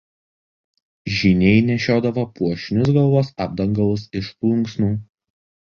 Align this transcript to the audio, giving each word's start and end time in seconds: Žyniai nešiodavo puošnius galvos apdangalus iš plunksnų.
Žyniai 1.17 1.59
nešiodavo 1.67 2.25
puošnius 2.39 2.91
galvos 2.97 3.31
apdangalus 3.47 4.11
iš 4.23 4.35
plunksnų. 4.41 4.93